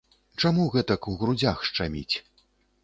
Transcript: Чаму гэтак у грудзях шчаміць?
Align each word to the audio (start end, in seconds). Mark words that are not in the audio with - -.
Чаму 0.41 0.63
гэтак 0.75 1.11
у 1.11 1.13
грудзях 1.21 1.57
шчаміць? 1.71 2.15